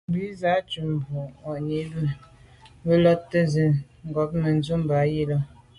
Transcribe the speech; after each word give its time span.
Bìn 0.11 0.29
à’ 0.33 0.35
sə̌’ 0.35 0.61
njən 0.65 0.87
mbu’ŋwà’nǐ 0.97 1.67
mì 1.67 1.79
bə̂ 1.91 2.05
bo 2.85 2.93
lô’ 3.03 3.13
nzi’tə 3.45 3.63
ncob 4.07 4.29
Mə̀dʉ̂mbὰ 4.41 4.99
yi 5.13 5.23
lα. 5.29 5.37